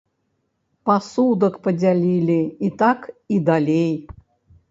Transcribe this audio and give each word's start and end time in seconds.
Пасудак 0.89 1.55
падзялілі 1.67 2.39
і 2.69 2.71
так 2.81 2.99
і 3.35 3.39
далей. 3.53 3.89